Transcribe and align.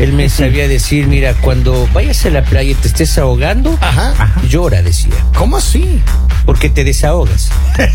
Él 0.00 0.12
me 0.14 0.28
sabía 0.30 0.66
decir, 0.66 1.06
mira, 1.06 1.34
cuando 1.34 1.86
vayas 1.92 2.24
a 2.24 2.30
la 2.30 2.42
playa 2.42 2.70
y 2.70 2.74
te 2.74 2.88
estés 2.88 3.18
ahogando, 3.18 3.76
Ajá. 3.82 4.32
llora, 4.48 4.82
decía, 4.82 5.14
¿Cómo 5.36 5.58
así? 5.58 6.00
porque 6.46 6.68
te 6.70 6.84
desahogas. 6.84 7.50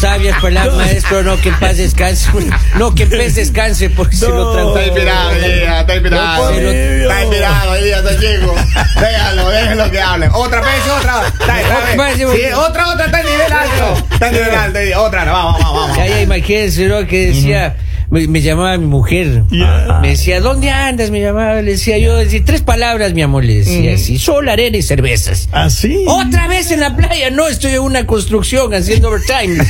Sabias 0.00 0.40
palabras, 0.40 0.76
maestro, 0.76 1.22
no 1.22 1.36
que 1.40 1.48
en 1.50 1.56
paz 1.58 1.76
descanse. 1.76 2.30
No 2.76 2.94
que 2.94 3.02
en 3.02 3.10
paz 3.10 3.34
descanse, 3.34 3.90
porque 3.90 4.16
se 4.16 4.28
lo 4.28 4.44
No. 4.44 4.52
trajo. 4.52 4.78
Está 4.78 4.86
inspirado, 4.86 5.30
Elías, 5.32 5.80
está 5.80 5.94
inspirado. 5.94 6.50
No, 6.52 6.58
Está 6.60 7.22
inspirado, 7.22 7.74
Elías, 7.74 8.04
está 8.04 8.14
chico. 8.20 8.54
Déjalo, 9.00 9.48
déjalo 9.50 9.90
que 9.90 10.00
hable. 10.00 10.28
Otra 10.32 10.60
vez, 10.60 10.70
otra. 10.98 11.26
Está, 11.26 11.60
está 11.60 11.84
bien. 11.84 11.96
Más, 11.96 12.14
Sí, 12.16 12.22
otra, 12.54 12.88
otra, 12.88 13.04
está 13.06 13.20
en 13.20 13.26
nivel 13.26 13.52
alto. 13.52 14.06
Está 14.12 14.28
en 14.28 14.32
nivel 14.34 14.54
alto. 14.54 14.78
Elías. 14.78 14.98
Otra, 15.00 15.24
no, 15.24 15.32
vamos, 15.32 15.60
vamos, 15.60 15.80
vamos. 15.80 15.96
Ya, 15.96 16.06
ya, 16.06 16.20
imagínense, 16.22 16.86
¿no? 16.86 17.06
Que 17.06 17.26
decía, 17.26 17.76
me, 18.10 18.26
me 18.26 18.40
llamaba 18.40 18.76
mi 18.78 18.86
mujer. 18.86 19.44
Me 19.50 20.08
decía, 20.08 20.40
¿dónde 20.40 20.70
andas? 20.70 21.10
Me 21.10 21.20
llamaba, 21.20 21.60
le 21.62 21.72
decía 21.72 21.98
yo, 21.98 22.16
decía, 22.16 22.40
tres 22.44 22.62
palabras, 22.62 23.12
mi 23.12 23.22
amor, 23.22 23.44
le 23.44 23.56
decía 23.56 23.94
así, 23.94 24.18
sol, 24.18 24.48
arena 24.48 24.76
y 24.76 24.82
cervezas. 24.82 25.48
¿Así? 25.52 26.04
Otra 26.06 26.48
vez 26.48 26.70
en 26.70 26.80
la 26.80 26.96
playa, 26.96 27.30
no, 27.30 27.48
estoy 27.48 27.72
en 27.72 27.80
una 27.80 28.06
construcción 28.06 28.72
haciendo 28.74 29.08
overtime. 29.08 29.58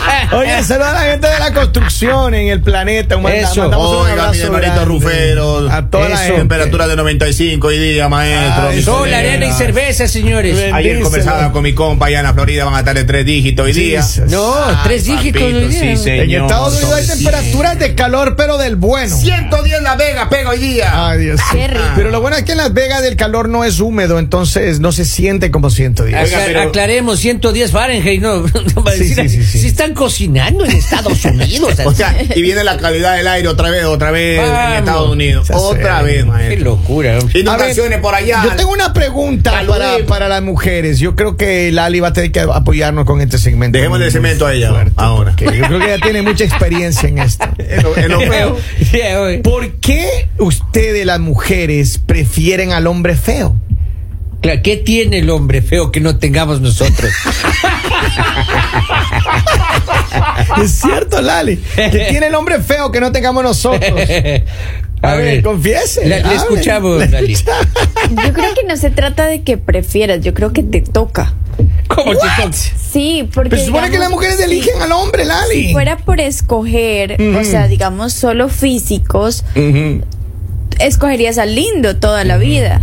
Oye, 0.32 0.62
saluda 0.64 0.90
a 0.90 0.92
la 1.04 1.10
gente 1.12 1.26
de 1.28 1.38
la 1.38 1.52
construcción 1.52 2.34
en 2.34 2.48
el 2.48 2.60
planeta. 2.60 3.16
Un 3.16 3.28
Eso. 3.28 3.68
Oiga, 3.68 4.30
mi 4.32 4.38
hermanito 4.38 4.84
Rufero. 4.84 5.70
A 5.70 5.88
toda 5.88 6.08
la 6.08 6.14
Eso. 6.14 6.22
gente. 6.24 6.38
Temperatura 6.40 6.86
de 6.88 6.96
95 6.96 7.66
hoy 7.66 7.78
día, 7.78 8.08
maestro. 8.08 8.68
Ay, 8.68 8.82
sol, 8.82 9.12
arena 9.12 9.46
y 9.46 9.52
cerveza, 9.52 10.08
señores. 10.08 10.56
Ayer 10.72 11.00
conversaba 11.00 11.52
con 11.52 11.62
mi 11.62 11.74
compa 11.74 12.06
allá 12.06 12.20
en 12.20 12.24
la 12.26 12.34
Florida, 12.34 12.64
van 12.64 12.74
a 12.74 12.78
estar 12.80 12.96
en 12.96 13.06
tres 13.06 13.24
dígitos 13.26 13.66
hoy 13.66 13.72
día. 13.72 14.02
Jesus. 14.02 14.30
No, 14.30 14.52
Ah, 14.54 14.80
tres 14.84 15.04
dígitos. 15.04 15.40
papito, 15.42 15.58
hoy 15.58 15.68
día. 15.68 15.96
sí, 15.96 16.02
señor. 16.02 16.24
En 16.26 16.42
Estados 16.44 16.74
Unidos 16.82 16.94
hay 16.94 17.06
temperaturas 17.06 17.78
de 17.78 17.94
calor, 17.94 18.36
pero 18.36 18.58
del 18.58 18.76
bueno. 18.76 19.14
110 19.16 19.82
La 19.82 19.96
Vega, 19.96 20.28
pega 20.28 20.50
hoy 20.50 20.58
día. 20.58 21.08
Ay, 21.08 21.18
Dios. 21.20 21.40
Qué 21.52 21.66
rico. 21.68 21.84
Pero 21.96 22.10
lo 22.10 22.20
bueno 22.20 22.36
es 22.36 22.44
que 22.44 22.52
en 22.52 22.58
Las 22.58 22.72
Vegas 22.72 23.04
el 23.04 23.16
calor 23.16 23.48
no 23.48 23.64
es 23.64 23.80
húmedo, 23.80 24.18
entonces 24.18 24.80
no 24.80 24.92
se 24.92 25.04
siente 25.04 25.50
como 25.50 25.70
110. 25.70 26.14
Acla- 26.16 26.24
Oiga, 26.24 26.40
pero- 26.46 26.62
Aclaremos, 26.62 27.18
110 27.20 27.70
Fahrenheit, 27.70 28.20
no, 28.20 28.40
no 28.42 28.50
sí, 28.96 29.14
sí, 29.14 29.28
sí. 29.28 29.42
si 29.58 29.66
están 29.66 29.89
cocinando 29.94 30.64
en 30.64 30.72
Estados 30.72 31.24
Unidos. 31.24 31.74
O 31.90 31.94
sea, 31.94 32.14
y 32.34 32.42
viene 32.42 32.62
la 32.62 32.76
calidad 32.76 33.16
del 33.16 33.26
aire 33.26 33.48
otra 33.48 33.70
vez, 33.70 33.84
otra 33.84 34.10
vez 34.10 34.38
Vamos. 34.40 34.68
en 34.70 34.78
Estados 34.78 35.10
Unidos. 35.10 35.50
Otra 35.52 36.02
vez, 36.02 36.18
qué 36.18 36.24
maestro. 36.24 36.64
locura. 36.70 37.18
hombre. 37.18 37.40
Inundaciones 37.40 38.00
por 38.00 38.14
allá. 38.14 38.42
Yo 38.44 38.56
tengo 38.56 38.72
una 38.72 38.92
pregunta 38.92 39.62
para, 39.66 39.98
para 40.06 40.28
las 40.28 40.42
mujeres. 40.42 40.98
Yo 40.98 41.16
creo 41.16 41.36
que 41.36 41.72
Lali 41.72 42.00
va 42.00 42.08
a 42.08 42.12
tener 42.12 42.32
que 42.32 42.40
apoyarnos 42.40 43.04
con 43.06 43.20
este 43.20 43.38
segmento. 43.38 43.78
Dejémosle 43.78 44.06
el 44.06 44.12
Muy 44.12 44.20
cemento 44.20 44.46
a 44.46 44.54
ella 44.54 44.70
fuerte, 44.70 44.92
ahora. 44.96 45.34
Yo 45.36 45.46
creo 45.46 45.78
que 45.80 45.94
ella 45.94 46.02
tiene 46.02 46.22
mucha 46.22 46.44
experiencia 46.44 47.08
en 47.08 47.18
esto. 47.18 47.46
En 47.58 47.82
lo, 47.82 47.96
en 47.96 48.08
lo 48.10 48.20
feo. 48.20 48.56
¿Por 49.42 49.72
qué 49.74 50.28
ustedes, 50.38 51.06
las 51.06 51.20
mujeres, 51.20 51.98
prefieren 52.04 52.72
al 52.72 52.86
hombre 52.86 53.14
feo? 53.16 53.56
Claro, 54.40 54.60
¿Qué 54.62 54.76
tiene 54.78 55.18
el 55.18 55.28
hombre 55.30 55.60
feo 55.62 55.90
que 55.92 56.00
no 56.00 56.16
tengamos 56.18 56.60
nosotros? 56.60 57.10
Es 60.62 60.72
cierto, 60.72 61.20
Lali. 61.20 61.56
¿Qué 61.74 62.06
tiene 62.10 62.26
el 62.26 62.34
hombre 62.34 62.60
feo 62.60 62.90
que 62.90 63.00
no 63.00 63.12
tengamos 63.12 63.42
nosotros? 63.42 63.92
A, 65.02 65.14
ver, 65.14 65.42
confiese. 65.42 66.06
Le, 66.06 66.18
escuchamos, 66.34 66.98
Le 66.98 67.08
Lali. 67.08 67.34
Yo 67.34 68.32
creo 68.34 68.54
que 68.54 68.64
no 68.68 68.76
se 68.76 68.90
trata 68.90 69.26
de 69.26 69.42
que 69.42 69.56
prefieras, 69.56 70.20
yo 70.22 70.34
creo 70.34 70.52
que 70.52 70.62
te 70.62 70.82
toca. 70.82 71.32
¿Cómo 71.88 72.12
te 72.12 72.18
toca? 72.18 72.50
Sí, 72.52 73.28
porque. 73.32 73.50
Pero 73.50 73.64
supone 73.64 73.90
que 73.90 73.98
las 73.98 74.10
mujeres 74.10 74.36
si- 74.36 74.42
eligen 74.42 74.82
al 74.82 74.92
hombre, 74.92 75.24
Lali. 75.24 75.68
Si 75.68 75.72
fuera 75.72 75.96
por 75.96 76.20
escoger, 76.20 77.16
o 77.38 77.44
sea, 77.44 77.66
digamos, 77.66 78.12
solo 78.12 78.48
físicos, 78.50 79.44
escogerías 80.78 81.38
al 81.38 81.54
lindo 81.54 81.96
toda 81.96 82.24
la 82.24 82.36
vida. 82.36 82.82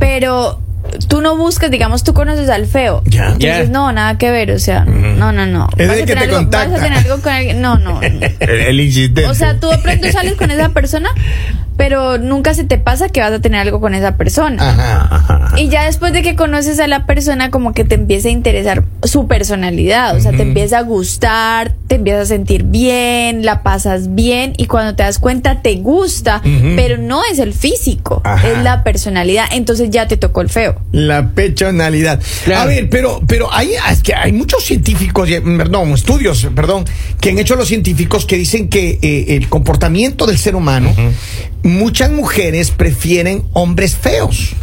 Pero 0.00 0.60
tú 1.08 1.20
no 1.20 1.36
buscas, 1.36 1.70
digamos, 1.70 2.02
tú 2.02 2.14
conoces 2.14 2.48
al 2.48 2.66
feo. 2.66 3.02
Ya. 3.04 3.26
Entonces, 3.26 3.66
Ya. 3.68 3.72
no, 3.72 3.92
nada 3.92 4.18
que 4.18 4.30
ver, 4.32 4.50
o 4.50 4.58
sea, 4.58 4.84
no, 4.84 5.30
no, 5.30 5.46
no. 5.46 5.68
Es 5.76 5.86
Vas 5.86 5.98
el 5.98 6.06
que 6.06 6.14
te 6.14 6.18
algo- 6.20 6.36
contacta. 6.38 6.70
Vas 6.70 6.80
a 6.80 6.82
tener 6.82 6.98
algo 6.98 7.22
con 7.22 7.32
alguien. 7.32 7.60
No, 7.60 7.78
no. 7.78 8.00
El, 8.02 8.24
el 8.40 8.80
insistente. 8.80 9.26
O 9.26 9.34
sea, 9.34 9.60
tú 9.60 9.68
de 9.68 9.78
pronto 9.78 10.10
sales 10.10 10.34
con 10.34 10.50
esa 10.50 10.70
persona, 10.70 11.10
pero 11.80 12.18
nunca 12.18 12.52
se 12.52 12.64
te 12.64 12.76
pasa 12.76 13.08
que 13.08 13.20
vas 13.20 13.32
a 13.32 13.40
tener 13.40 13.58
algo 13.58 13.80
con 13.80 13.94
esa 13.94 14.18
persona. 14.18 14.68
Ajá, 14.68 15.08
ajá. 15.16 15.54
Y 15.58 15.70
ya 15.70 15.86
después 15.86 16.12
de 16.12 16.20
que 16.20 16.36
conoces 16.36 16.78
a 16.78 16.86
la 16.86 17.06
persona, 17.06 17.50
como 17.50 17.72
que 17.72 17.84
te 17.84 17.94
empieza 17.94 18.28
a 18.28 18.32
interesar 18.32 18.84
su 19.02 19.26
personalidad, 19.26 20.14
o 20.14 20.20
sea, 20.20 20.32
te 20.32 20.42
empieza 20.42 20.76
a 20.76 20.82
gustar, 20.82 21.74
te 21.86 21.94
empiezas 21.94 22.24
a 22.24 22.26
sentir 22.26 22.64
bien, 22.64 23.46
la 23.46 23.62
pasas 23.62 24.14
bien 24.14 24.52
y 24.58 24.66
cuando 24.66 24.94
te 24.94 25.04
das 25.04 25.18
cuenta 25.18 25.62
te 25.62 25.76
gusta, 25.76 26.42
pero 26.76 26.98
no 26.98 27.22
es 27.32 27.38
el 27.38 27.54
físico, 27.54 28.20
Ajá. 28.26 28.46
es 28.50 28.58
la 28.62 28.84
personalidad, 28.84 29.46
entonces 29.50 29.88
ya 29.88 30.06
te 30.06 30.18
tocó 30.18 30.42
el 30.42 30.50
feo. 30.50 30.78
La 30.92 31.30
pechonalidad. 31.30 32.20
Claro. 32.44 32.60
A 32.60 32.66
ver, 32.66 32.90
pero, 32.90 33.22
pero 33.26 33.50
hay, 33.50 33.70
es 33.90 34.02
que 34.02 34.14
hay 34.14 34.32
muchos 34.32 34.64
científicos, 34.64 35.30
y- 35.30 35.40
perdón, 35.40 35.92
estudios, 35.94 36.46
perdón, 36.54 36.84
que 37.22 37.30
han 37.30 37.38
hecho 37.38 37.56
los 37.56 37.68
científicos 37.68 38.26
que 38.26 38.36
dicen 38.36 38.68
que 38.68 38.98
eh, 39.00 39.36
el 39.36 39.48
comportamiento 39.48 40.26
del 40.26 40.36
ser 40.36 40.54
humano, 40.56 40.94
muchas 41.62 42.10
mujeres 42.10 42.70
prefieren 42.70 43.44
hombres 43.52 43.96
feos. 43.96 44.54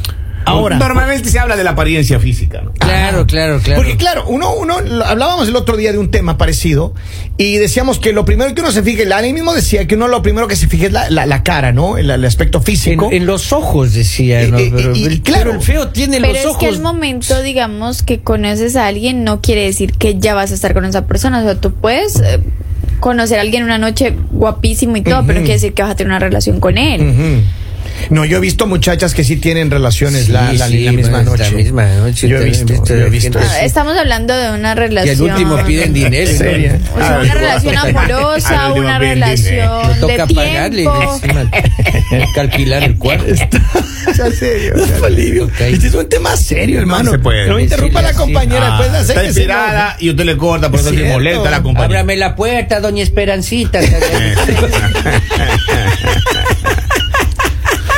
Ahora. 0.45 0.77
Normalmente 0.77 1.29
se 1.29 1.39
habla 1.39 1.57
de 1.57 1.65
la 1.65 1.71
apariencia 1.71 2.21
física, 2.21 2.61
¿no? 2.61 2.71
Claro, 2.71 3.27
claro, 3.27 3.59
claro. 3.61 3.81
Porque 3.81 3.97
claro, 3.97 4.23
uno, 4.29 4.53
uno, 4.55 4.77
hablábamos 5.03 5.49
el 5.49 5.55
otro 5.57 5.75
día 5.75 5.91
de 5.91 5.97
un 5.97 6.09
tema 6.09 6.37
parecido 6.37 6.93
y 7.35 7.57
decíamos 7.57 7.99
que 7.99 8.13
lo 8.13 8.23
primero 8.23 8.55
que 8.55 8.61
uno 8.61 8.71
se 8.71 8.81
fije, 8.81 9.03
Lali 9.05 9.33
mismo 9.33 9.53
decía 9.53 9.85
que 9.87 9.95
uno 9.95 10.07
lo 10.07 10.21
primero 10.21 10.47
que 10.47 10.55
se 10.55 10.67
fije 10.69 10.85
es 10.85 10.93
la, 10.93 11.09
la- 11.09 11.25
la 11.25 11.43
cara, 11.43 11.73
¿no? 11.73 11.97
El, 11.97 12.09
el 12.09 12.23
aspecto 12.23 12.61
físico. 12.61 13.09
en 13.11 13.25
los 13.25 13.51
ojos, 13.51 13.93
decía. 13.93 14.41
Eh, 14.41 14.47
¿no? 14.47 14.57
eh, 14.57 14.71
pero, 14.73 14.95
y- 14.95 15.03
el- 15.03 15.21
claro. 15.21 15.43
pero 15.47 15.55
el 15.57 15.65
feo 15.65 15.87
tiene 15.89 16.21
Pero 16.21 16.31
los 16.31 16.39
es 16.41 16.45
ojos. 16.47 16.59
que 16.59 16.69
el 16.69 16.79
momento, 16.79 17.41
digamos, 17.41 18.01
que 18.01 18.19
conoces 18.21 18.77
a 18.77 18.87
alguien 18.87 19.25
no 19.25 19.41
quiere 19.41 19.63
decir 19.65 19.91
que 19.97 20.17
ya 20.17 20.33
vas 20.33 20.51
a 20.51 20.53
estar 20.53 20.73
con 20.73 20.85
esa 20.85 21.07
persona, 21.07 21.39
o 21.41 21.43
sea, 21.43 21.55
tú 21.59 21.73
puedes... 21.73 22.21
eh, 22.21 22.39
conocer 22.99 23.39
a 23.39 23.41
alguien 23.41 23.63
una 23.63 23.77
noche 23.77 24.13
guapísimo 24.31 24.97
y 24.97 25.01
todo, 25.01 25.23
pero 25.25 25.39
no 25.39 25.45
quiere 25.45 25.53
decir 25.53 25.73
que 25.73 25.81
vas 25.81 25.91
a 25.91 25.95
tener 25.95 26.11
una 26.11 26.19
relación 26.19 26.59
con 26.59 26.77
él. 26.77 27.43
No, 28.09 28.25
yo 28.25 28.37
he 28.37 28.39
visto 28.39 28.67
muchachas 28.67 29.13
que 29.13 29.23
sí 29.23 29.37
tienen 29.37 29.69
relaciones 29.71 30.25
Sí, 30.25 30.31
la, 30.31 30.53
la- 30.53 30.67
sí, 30.67 30.83
la 30.85 30.91
misma 30.91 31.23
pues, 31.23 31.39
la 31.39 31.45
noche. 31.45 31.55
misma 31.55 31.85
noche, 31.95 32.27
Yo 32.27 32.37
he 32.37 32.43
visto, 32.45 32.63
he 32.73 32.75
visto 32.77 32.93
yo 32.93 32.95
he 32.95 33.03
de 33.03 33.09
visto. 33.09 33.39
Ah, 33.41 33.61
Estamos 33.63 33.97
hablando 33.97 34.35
de 34.35 34.51
una 34.51 34.71
Y 34.71 34.75
relación. 34.75 35.29
al 35.31 35.37
último 35.37 35.63
piden 35.65 35.93
dinero. 35.93 36.31
¿no? 36.31 36.37
Seria. 36.37 36.79
O 36.95 36.97
sea, 36.99 37.15
Al 37.17 37.23
una 37.25 37.33
relación 37.33 37.77
amorosa, 37.77 38.73
una 38.73 38.99
relación 38.99 39.93
de 39.93 39.99
toca 39.99 40.27
pagarle 40.27 40.81
tiempo. 40.83 41.19
encima, 41.23 41.51
calcular 42.35 42.83
el 42.83 42.95
cuarto. 42.97 43.25
Ya 43.35 44.31
serio. 44.39 44.73
Olivio. 45.03 45.45
Ok. 45.45 45.59
Este 45.61 45.87
es 45.87 45.93
un 45.93 46.07
tema 46.09 46.35
serio, 46.37 46.79
hermano. 46.79 47.11
se 47.11 47.19
puede. 47.19 47.47
No 47.47 47.55
me 47.55 47.63
interrumpa 47.63 48.01
la 48.01 48.13
compañera. 48.13 48.67
Ah, 48.77 48.81
después 48.81 48.91
de 48.91 48.97
hacer 48.99 49.15
está 49.17 49.27
inspirada 49.27 49.97
y 49.99 50.09
usted 50.09 50.23
le 50.25 50.37
corta, 50.37 50.69
por 50.71 50.79
eso 50.79 50.89
se 50.89 51.03
molesta 51.03 51.49
la 51.51 51.61
compañía. 51.61 51.85
Ábrame 51.87 52.15
la 52.17 52.35
puerta, 52.35 52.79
doña 52.79 53.03
Esperancita. 53.03 53.79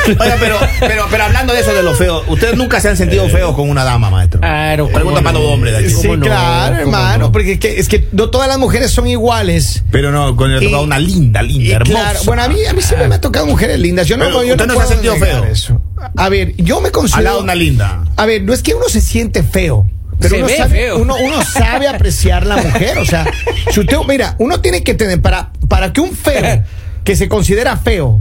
Oiga, 0.06 0.36
pero, 0.40 0.58
pero, 0.80 1.06
pero 1.10 1.24
hablando 1.24 1.52
de 1.52 1.60
eso 1.60 1.72
de 1.74 1.82
lo 1.82 1.94
feo, 1.94 2.22
¿ustedes 2.28 2.56
nunca 2.56 2.80
se 2.80 2.88
han 2.88 2.96
sentido 2.96 3.28
feos 3.28 3.54
con 3.54 3.68
una 3.68 3.84
dama, 3.84 4.10
maestro? 4.10 4.40
Claro, 4.40 4.88
Pregunta 4.88 5.20
para 5.22 5.38
los 5.38 5.48
hombres 5.48 5.72
de 5.74 5.78
aquí. 5.84 5.90
Sí, 5.90 6.08
claro, 6.20 6.76
¿Cómo 6.76 6.80
hermano. 6.96 7.18
no? 7.26 7.32
Porque 7.32 7.52
es 7.52 7.58
que, 7.60 7.78
es 7.78 7.88
que 7.88 8.08
no 8.12 8.30
todas 8.30 8.48
las 8.48 8.58
mujeres 8.58 8.90
son 8.90 9.06
iguales. 9.06 9.82
Pero 9.90 10.10
no, 10.10 10.34
con 10.36 10.52
le 10.52 10.60
tocaba 10.64 10.82
Y- 10.82 10.86
una 10.86 10.98
linda, 10.98 11.42
linda, 11.42 11.64
Y 11.64 11.72
hermosa. 11.72 11.92
claro, 11.92 12.20
bueno, 12.24 12.42
a 12.42 12.48
mí, 12.48 12.64
a 12.64 12.72
mí 12.72 12.82
siempre 12.82 13.08
me 13.08 13.14
ha 13.16 13.20
tocado 13.20 13.46
mujeres 13.46 13.78
lindas. 13.78 14.06
Yo 14.06 14.16
no, 14.16 14.24
Pero 14.24 14.42
yo 14.44 14.52
usted 14.54 14.66
no 14.66 14.74
se 14.74 14.80
ha 14.82 14.86
sentido 14.86 15.16
feo. 15.16 15.44
Eso. 15.44 15.80
A 16.16 16.28
ver, 16.28 16.54
yo 16.56 16.80
me 16.80 16.86
Al 16.88 16.92
considero. 16.92 17.22
lado 17.24 17.36
de 17.38 17.44
una 17.44 17.54
linda. 17.54 18.04
A 18.16 18.26
ver, 18.26 18.42
no 18.42 18.52
es 18.52 18.62
que 18.62 18.74
uno 18.74 18.88
se 18.88 19.00
siente 19.00 19.42
feo. 19.42 19.86
Pero 20.18 20.36
uno, 20.38 20.48
sabe. 20.54 20.92
Uno, 20.92 21.14
uno 21.16 21.42
sabe 21.44 21.88
apreciar 21.88 22.44
la 22.46 22.56
mujer. 22.58 22.98
O 22.98 23.04
sea, 23.06 23.26
si 23.72 23.80
usted, 23.80 23.96
mira, 24.06 24.34
uno 24.38 24.60
tiene 24.60 24.82
que 24.82 24.92
tener, 24.94 25.20
para, 25.22 25.50
para 25.68 25.92
que 25.92 26.00
un 26.02 26.12
feo 26.14 26.62
que 27.04 27.16
se 27.16 27.28
considera 27.28 27.76
feo 27.78 28.20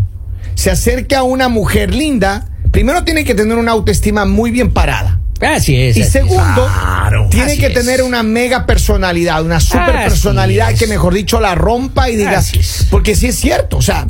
se 0.56 0.72
acerque 0.72 1.16
a 1.16 1.24
una 1.24 1.48
mujer 1.50 1.94
linda, 1.94 2.50
primero 2.72 3.04
tiene 3.04 3.24
que 3.24 3.36
tener 3.36 3.58
una 3.58 3.72
autoestima 3.72 4.26
muy 4.26 4.52
bien 4.52 4.72
parada. 4.74 5.20
Así 5.42 5.74
es. 5.82 5.96
Y 5.96 6.02
así 6.02 6.12
segundo, 6.12 6.66
Claro. 6.68 7.28
tiene 7.32 7.58
que 7.58 7.68
es. 7.68 7.74
tener 7.74 8.04
una 8.04 8.24
mega 8.24 8.66
personalidad, 8.66 9.44
una 9.46 9.62
super 9.62 9.96
Así 9.96 10.10
personalidad 10.10 10.72
es. 10.72 10.80
que 10.80 10.88
mejor 10.88 11.14
dicho 11.14 11.40
la 11.40 11.56
rompa 11.56 12.10
y 12.10 12.18
diga, 12.18 12.40
Así 12.40 12.60
es. 12.60 12.88
porque 12.92 13.16
sí 13.16 13.28
es 13.28 13.36
cierto, 13.38 13.78
o 13.78 13.82
sea, 13.82 14.06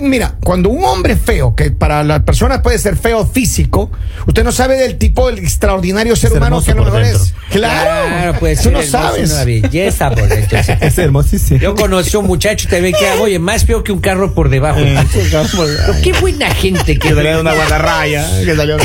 mira, 0.00 0.36
cuando 0.42 0.70
un 0.70 0.84
hombre 0.84 1.16
feo, 1.16 1.54
que 1.54 1.70
para 1.70 2.02
las 2.02 2.22
personas 2.22 2.60
puede 2.60 2.78
ser 2.78 2.96
feo 2.96 3.26
físico, 3.26 3.90
usted 4.26 4.44
no 4.44 4.52
sabe 4.52 4.76
del 4.76 4.96
tipo 4.96 5.28
del 5.28 5.38
extraordinario 5.38 6.16
ser 6.16 6.30
Es 6.30 6.36
humano 6.36 6.62
que 6.62 6.70
a 6.70 6.74
lo 6.74 6.98
es. 6.98 7.18
dentro. 7.18 7.36
Claro, 7.50 8.38
puede 8.38 8.56
tú 8.56 8.70
no 8.70 8.82
sabes. 8.82 9.30
Una 9.32 9.44
belleza 9.44 10.10
por 10.10 10.28
dentro. 10.28 10.58
Es 10.80 10.98
hermosísimo. 10.98 11.60
Yo 11.60 11.74
conocí 11.74 12.16
a 12.16 12.20
un 12.20 12.26
muchacho 12.26 12.68
también 12.68 12.94
que, 12.98 13.10
oye, 13.20 13.38
más 13.38 13.64
feo 13.64 13.82
que 13.84 13.92
un 13.92 14.00
carro 14.00 14.34
por 14.34 14.48
debajo. 14.50 14.78
Eh. 14.80 14.96
Pero 15.12 16.00
qué 16.02 16.12
buena 16.20 16.50
gente 16.54 16.94
que 16.98 17.08
Que 17.08 17.08
salió 17.14 17.34
de 17.36 17.40
una 17.40 17.54
guatarraya. 17.54 18.26
Que 18.44 18.54
salió. 18.56 18.76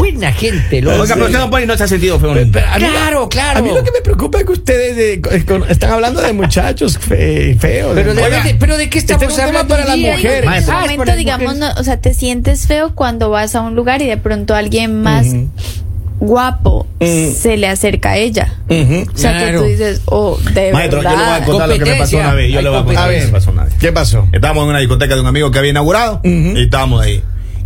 Buena 0.00 0.32
gente. 0.32 0.80
Los 0.82 0.98
Oiga, 0.98 1.14
pero 1.14 1.26
usted 1.26 1.38
no, 1.38 1.50
pone, 1.50 1.66
no 1.66 1.76
se 1.76 1.84
ha 1.84 1.88
sentido 1.88 2.18
feo. 2.18 2.32
Pero- 2.34 2.50
pero 2.52 2.66
Claro, 2.76 3.28
claro. 3.28 3.58
A 3.58 3.62
mí 3.62 3.68
lo 3.68 3.84
que 3.84 3.90
me 3.92 4.00
preocupa 4.02 4.38
es 4.38 4.44
que 4.44 4.52
ustedes 4.52 4.98
eh, 4.98 5.20
con- 5.20 5.60
con- 5.60 5.70
están 5.70 5.92
hablando 5.92 6.20
de 6.20 6.32
muchachos 6.32 6.98
fe- 6.98 7.56
feos. 7.58 7.92
Pero 7.94 8.14
de, 8.14 8.22
Oiga, 8.22 8.42
de- 8.42 8.54
pero 8.54 8.76
de 8.76 8.88
qué 8.90 8.98
estamos 8.98 9.22
este 9.22 9.34
es 9.34 9.38
un 9.38 9.44
hablando 9.46 9.68
para 9.74 9.84
las 9.86 9.96
mujeres. 9.98 10.44
En 10.44 10.52
este 10.52 10.70
es 10.72 10.80
momento, 10.80 11.16
digamos, 11.16 11.56
no, 11.56 11.70
o 11.78 11.84
sea, 11.84 12.00
te 12.00 12.14
sientes 12.14 12.66
feo 12.66 12.94
cuando 12.94 13.30
vas 13.30 13.54
a 13.54 13.60
un 13.60 13.74
lugar 13.74 14.02
y 14.02 14.06
de 14.06 14.16
pronto 14.16 14.54
alguien 14.54 15.02
más 15.02 15.26
guapo 16.18 16.86
Mm. 17.00 17.32
se 17.32 17.56
le 17.56 17.66
acerca 17.68 18.10
a 18.10 18.16
ella. 18.18 18.52
Ujú. 18.68 19.06
O 19.14 19.16
sea, 19.18 19.32
que 19.32 19.38
Claro. 19.44 19.60
tú 19.62 19.66
dices, 19.66 20.02
oh, 20.04 20.38
de 20.52 20.70
Maestro, 20.72 21.02
yo 21.02 21.08
le 21.08 21.14
voy 21.14 21.24
a 21.24 21.30
verdad. 21.30 21.46
contar 21.46 21.68
lo 21.68 21.78
que 21.78 21.84
me 21.90 21.96
pasó 21.96 22.16
una 22.18 22.34
vez. 22.34 22.52
Yo 22.52 22.58
Hay 22.58 22.64
le 22.64 22.70
voy 22.70 22.78
a 22.78 22.84
contar 22.84 23.02
A 23.02 23.06
lo 23.06 23.12
que 23.12 23.18
me 23.18 23.24
ver, 23.24 23.32
pasó 23.32 23.50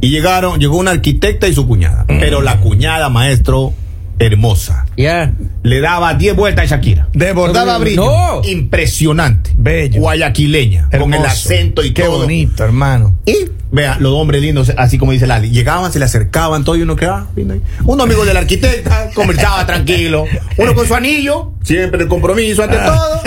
y 0.05 0.11
llegaron, 0.11 0.61
llegó 0.61 0.77
una 0.77 0.91
arquitecta 0.91 1.49
y 1.49 1.55
su 1.55 1.67
cuñada. 1.67 2.05
Pero 2.07 2.43
la 2.43 2.61
cuñada, 2.61 3.09
maestro, 3.09 3.73
hermosa. 4.19 4.87
Ya. 4.97 5.33
Le 5.63 5.81
daba 5.81 6.15
10 6.15 6.37
vueltas 6.37 6.71
a 6.71 6.77
Shakira. 6.77 7.09
Desbordaba 7.15 7.79
brillo. 7.79 8.05
No. 8.05 8.43
Impresionante. 8.45 9.51
Bello. 9.57 10.01
Guayaquileña. 10.01 10.89
Con 10.99 11.15
el 11.15 11.25
acento 11.25 11.83
y 11.83 11.93
Qué 11.93 12.03
todo. 12.03 12.19
bonito, 12.19 12.65
hermano. 12.65 13.17
Y 13.27 13.35
vea, 13.75 13.97
los 13.99 14.13
hombres 14.13 14.41
lindos, 14.41 14.73
así 14.77 14.99
como 14.99 15.13
dice 15.13 15.27
Lali, 15.27 15.51
llegaban, 15.51 15.93
se 15.93 15.99
le 15.99 16.05
acercaban, 16.05 16.65
todo 16.65 16.77
y 16.77 16.83
uno 16.83 16.97
ahí. 16.99 17.61
Uno 17.85 18.05
amigo 18.05 18.25
del 18.25 18.37
arquitecta, 18.37 19.11
conversaba 19.15 19.67
tranquilo. 19.67 20.25
Uno 20.57 20.75
con 20.75 20.87
su 20.87 20.95
anillo, 20.95 21.53
siempre 21.63 22.03
el 22.03 22.09
compromiso 22.09 22.63
ante 22.63 22.77
todo. 22.77 23.23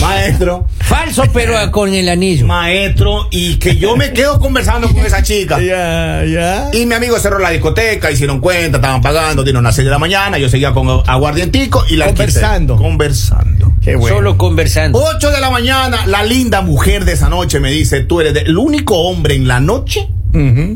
Maestro, 0.00 0.66
Falso, 0.80 1.24
pero 1.32 1.56
ah, 1.56 1.70
con 1.70 1.92
el 1.92 2.08
anillo. 2.08 2.46
maestro, 2.46 3.28
y 3.30 3.56
que 3.56 3.76
yo 3.76 3.96
me 3.96 4.12
quedo 4.12 4.40
conversando 4.40 4.88
con 4.88 5.04
esa 5.04 5.22
chica. 5.22 5.60
Ya, 5.72 6.24
ya. 6.24 6.70
Y 6.72 6.86
mi 6.86 6.94
amigo 6.94 7.18
cerró 7.18 7.38
la 7.38 7.50
discoteca, 7.50 8.10
hicieron 8.10 8.40
cuenta, 8.40 8.78
estaban 8.78 9.00
pagando, 9.00 9.44
dieron 9.44 9.62
las 9.62 9.76
6 9.76 9.84
de 9.84 9.90
la 9.90 9.98
mañana, 9.98 10.38
yo 10.38 10.48
seguía 10.48 10.72
con 10.72 10.88
aguardientico 11.06 11.84
y 11.88 11.96
la 11.96 12.06
Conversando. 12.06 12.76
Conversando. 12.76 13.51
Qué 13.82 13.96
bueno. 13.96 14.16
Solo 14.16 14.38
conversando. 14.38 15.00
8 15.02 15.30
de 15.30 15.40
la 15.40 15.50
mañana, 15.50 16.06
la 16.06 16.22
linda 16.22 16.60
mujer 16.62 17.04
de 17.04 17.12
esa 17.12 17.28
noche 17.28 17.58
me 17.60 17.70
dice, 17.70 18.00
tú 18.00 18.20
eres 18.20 18.34
el 18.46 18.56
único 18.56 18.96
hombre 18.98 19.34
en 19.34 19.48
la 19.48 19.60
noche 19.60 20.08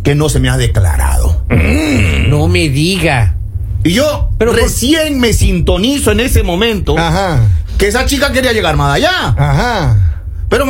que 0.02 0.14
no 0.14 0.28
se 0.28 0.38
me 0.40 0.48
ha 0.50 0.56
declarado. 0.56 1.44
No 2.28 2.48
me 2.48 2.68
diga. 2.68 3.36
Y 3.84 3.92
yo 3.92 4.30
Pero 4.38 4.50
por- 4.52 4.60
recién 4.60 5.18
me 5.20 5.32
sintonizo 5.32 6.10
en 6.12 6.20
ese 6.20 6.42
momento 6.42 6.98
Ajá. 6.98 7.40
que 7.78 7.86
esa 7.86 8.04
chica 8.06 8.32
quería 8.32 8.52
llegar 8.52 8.76
más 8.76 8.96
allá. 8.96 9.28
Ajá. 9.38 10.05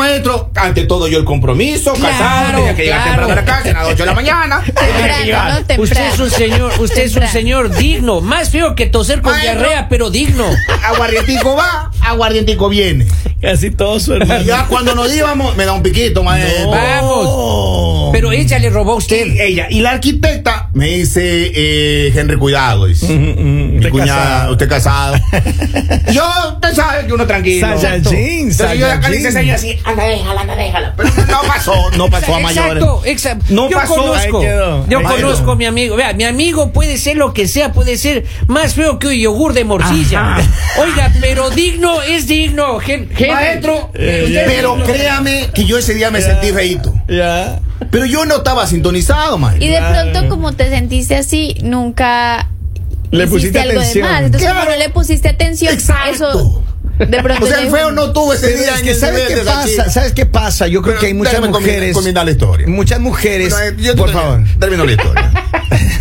Maestro, 0.06 0.50
ante 0.54 0.84
todo 0.84 1.08
yo 1.08 1.18
el 1.18 1.24
compromiso, 1.24 1.92
Claro, 1.94 2.16
casado, 2.18 2.56
tenía 2.58 2.74
que 2.76 2.82
llegar 2.84 3.02
claro. 3.02 3.26
temprano 3.26 3.32
a 3.32 3.36
la 3.36 3.44
casa, 3.44 3.70
a 3.70 3.72
las 3.82 3.86
8 3.92 3.96
de 3.96 4.06
la 4.06 4.14
mañana. 4.14 4.62
Temprano. 4.64 5.48
¿no? 5.48 5.56
Temprano. 5.66 5.82
Usted 5.82 6.06
es 6.12 6.18
un 6.20 6.30
señor, 6.30 6.72
usted 6.78 7.02
es 7.02 7.16
un 7.16 7.26
señor 7.28 7.70
digno, 7.76 8.20
más 8.20 8.50
feo 8.50 8.74
que 8.74 8.86
toser 8.86 9.20
con 9.22 9.32
Maestro. 9.32 9.58
diarrea, 9.60 9.88
pero 9.88 10.10
digno. 10.10 10.46
Aguardientico 10.84 11.56
va, 11.56 11.90
aguardientico 12.00 12.68
viene. 12.68 13.06
Casi 13.40 13.70
todo 13.70 13.98
su 14.00 14.14
hermano. 14.14 14.42
Y 14.42 14.46
ya 14.46 14.66
cuando 14.66 14.94
nos 14.94 15.12
íbamos, 15.14 15.56
me 15.56 15.64
da 15.64 15.72
un 15.72 15.82
piquito, 15.82 16.22
maestro. 16.22 16.70
Vamos. 16.70 17.85
Pero 18.16 18.32
ella 18.32 18.58
le 18.58 18.70
robó 18.70 18.92
a 18.92 18.96
usted. 18.96 19.26
Y 19.26 19.38
ella, 19.40 19.66
y 19.68 19.80
la 19.80 19.90
arquitecta 19.90 20.70
me 20.72 20.86
dice, 20.86 21.52
eh, 21.54 22.12
Henry, 22.16 22.36
cuidado, 22.38 22.86
dice. 22.86 23.08
Mi 23.08 23.76
Usted 23.76 23.90
cuñada, 23.90 24.22
casado. 24.24 24.52
usted 24.52 24.68
casado. 24.70 25.16
yo, 26.12 26.24
usted 26.54 26.72
sabe 26.74 27.06
que 27.06 27.12
uno 27.12 27.26
tranquilo. 27.26 27.66
Saiyajin, 27.78 28.50
Entonces 28.50 28.78
yo 28.78 28.86
de 28.86 28.92
acá 28.92 29.08
le 29.10 29.16
hice 29.18 29.32
Saiyajin. 29.32 29.58
señas 29.58 29.78
así, 29.78 29.90
anda, 29.90 30.04
déjala, 30.04 30.40
anda, 30.40 30.56
déjala. 30.56 30.94
Pero 30.96 31.10
no 31.28 31.40
pasó, 31.46 31.90
no 31.98 32.08
pasó 32.08 32.34
a 32.36 32.40
mayores. 32.40 32.82
Exacto, 32.82 33.02
exacto. 33.04 33.44
No 33.50 33.68
yo 33.70 33.76
pasó, 33.76 33.94
conozco, 33.96 34.42
yo 34.88 35.02
conozco 35.02 35.50
a 35.52 35.56
mi 35.56 35.66
amigo. 35.66 35.96
Vea, 35.96 36.14
mi 36.14 36.24
amigo 36.24 36.72
puede 36.72 36.96
ser 36.96 37.18
lo 37.18 37.34
que 37.34 37.46
sea, 37.46 37.72
puede 37.74 37.98
ser 37.98 38.24
más 38.46 38.72
feo 38.74 38.98
que 38.98 39.08
un 39.08 39.14
yogur 39.14 39.52
de 39.52 39.64
morcilla. 39.64 40.36
Ajá. 40.36 40.42
Oiga, 40.80 41.12
pero 41.20 41.50
digno 41.50 42.00
es 42.00 42.26
digno. 42.26 42.78
Gen- 42.80 43.10
gen- 43.14 43.30
Maestro, 43.34 43.90
Eh, 43.94 44.42
pero 44.46 44.74
digno. 44.76 44.86
créame 44.90 45.48
que 45.54 45.66
yo 45.66 45.76
ese 45.76 45.92
día 45.92 46.10
me 46.10 46.22
sentí 46.22 46.48
feito. 46.52 46.94
Ya. 47.08 47.60
Pero 47.90 48.06
yo 48.06 48.25
no 48.25 48.37
estaba 48.37 48.67
sintonizado, 48.67 49.37
Y 49.37 49.40
maestro. 49.40 49.69
de 49.69 50.11
pronto, 50.12 50.28
como 50.28 50.52
te 50.52 50.69
sentiste 50.70 51.17
así, 51.17 51.56
nunca 51.62 52.49
Le 53.11 53.26
pusiste 53.26 53.58
algo 53.61 53.81
atención. 53.81 54.06
de 54.06 54.12
más. 54.12 54.23
Entonces, 54.23 54.49
Claro. 54.49 54.61
como 54.61 54.70
no 54.73 54.76
le 54.78 54.88
pusiste 54.90 55.28
atención, 55.28 55.73
Exacto. 55.75 56.11
eso 56.12 56.62
de 56.99 57.23
pronto. 57.23 57.44
O 57.44 57.49
sea, 57.49 57.61
el 57.61 57.70
feo 57.70 57.90
no 57.90 58.12
tuvo 58.12 58.32
ese 58.32 58.56
día 58.56 58.75
es 58.76 58.82
que 58.82 58.94
¿sabes 58.94 59.26
qué 59.28 59.37
pasa? 59.44 59.90
¿Sabes 59.90 60.12
qué 60.12 60.25
pasa? 60.26 60.67
Yo 60.67 60.81
creo 60.81 60.94
Pero 60.94 61.00
que 61.00 61.06
hay 61.08 61.14
muchas 61.14 61.40
mujeres. 61.40 61.94
combinar 61.94 62.25
la 62.25 62.31
historia. 62.31 62.67
Muchas 62.69 63.00
mujeres. 63.00 63.55
Yo 63.78 63.94
por 63.96 64.11
favor. 64.12 64.43
Termino 64.58 64.84
la 64.84 64.93
historia. 64.93 65.31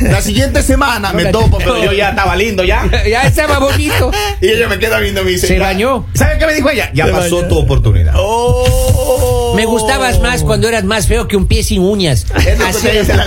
La 0.02 0.22
siguiente 0.22 0.62
semana 0.62 1.14
me 1.14 1.26
topo, 1.28 1.58
pero 1.58 1.82
yo 1.82 1.94
ya 1.94 2.10
estaba 2.12 2.36
lindo 2.36 2.64
ya. 2.66 2.86
Ya 3.10 3.24
estaba 3.24 3.60
bonito. 3.60 4.12
Y 4.42 4.48
ella 4.50 4.68
me 4.68 4.78
queda 4.78 5.00
viendo 5.00 5.22
y 5.22 5.26
me 5.26 5.32
dice. 5.32 5.48
Se 5.48 5.58
ya- 5.58 5.64
bañó. 5.64 6.06
¿Sabe 6.14 6.38
qué 6.38 6.46
me 6.46 6.54
dijo 6.54 6.70
ella? 6.70 6.92
Ya 6.94 7.06
Se 7.06 7.12
pasó 7.14 7.38
bañó. 7.38 7.48
tu 7.48 7.58
oportunidad. 7.60 8.14
Oh. 8.18 9.15
Me 9.56 9.66
gustabas 9.66 10.20
más 10.20 10.44
cuando 10.44 10.68
eras 10.68 10.84
más 10.84 11.08
feo 11.08 11.28
que 11.28 11.38
un 11.38 11.48
pie 11.48 11.64
sin 11.64 11.82
uñas. 11.82 12.26
Es 12.46 12.58
lo 12.60 12.66
que 12.66 12.72
Así- 12.72 12.88
te 12.88 13.00
dice 13.00 13.14
la. 13.16 13.26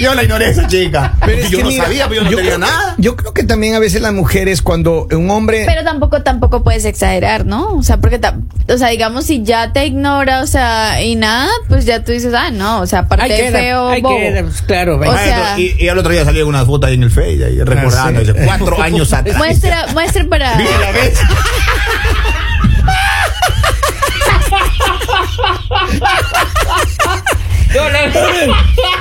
Yo 0.00 0.14
la 0.14 0.22
ignoré 0.24 0.50
esa 0.50 0.66
chica. 0.66 1.14
Pero 1.24 1.42
es 1.42 1.50
yo 1.50 1.58
que 1.58 1.64
no 1.64 1.70
mira, 1.70 1.84
sabía, 1.84 2.08
pero 2.08 2.22
yo 2.22 2.30
no 2.30 2.36
tenía 2.36 2.42
creo 2.56 2.60
que- 2.66 2.72
nada. 2.72 2.94
Yo 2.98 3.16
creo 3.16 3.32
que 3.34 3.44
también 3.44 3.74
a 3.74 3.78
veces 3.78 4.00
las 4.02 4.12
mujeres, 4.12 4.62
cuando 4.62 5.06
un 5.10 5.30
hombre. 5.30 5.64
Pero 5.66 5.84
tampoco, 5.84 6.22
tampoco 6.22 6.62
puedes 6.62 6.84
exagerar, 6.84 7.46
¿no? 7.46 7.74
O 7.76 7.82
sea, 7.82 7.98
porque, 7.98 8.18
ta- 8.18 8.36
o 8.68 8.76
sea, 8.78 8.88
digamos, 8.88 9.26
si 9.26 9.42
ya 9.42 9.72
te 9.72 9.86
ignora, 9.86 10.42
o 10.42 10.46
sea, 10.46 11.02
y 11.02 11.14
nada, 11.16 11.48
pues 11.68 11.84
ya 11.86 12.02
tú 12.04 12.12
dices, 12.12 12.32
ah, 12.34 12.50
no, 12.50 12.80
o 12.80 12.86
sea, 12.86 13.00
aparte 13.00 13.28
que 13.28 13.42
de 13.44 13.50
feo, 13.52 13.88
hay 13.88 14.02
bobo. 14.02 14.16
que 14.16 14.42
pues, 14.42 14.62
claro. 14.62 14.96
O 14.96 14.98
vaya. 14.98 15.22
sea- 15.24 15.58
y, 15.58 15.74
y 15.78 15.88
al 15.88 15.98
otro 15.98 16.12
día 16.12 16.24
salía 16.24 16.44
unas 16.44 16.66
fotos 16.66 16.88
ahí 16.88 16.94
en 16.94 17.02
el 17.04 17.10
Face, 17.10 17.44
ahí 17.44 17.60
recordando, 17.62 18.20
sí. 18.20 18.26
dice, 18.32 18.44
cuatro 18.46 18.82
años 18.82 19.12
atrás. 19.12 19.36
Muestra, 19.36 19.86
muestra 19.92 20.24
para. 20.28 20.58
¿la 20.58 20.90
ves? 20.92 21.18
No, 21.24 22.90
la- 24.50 25.03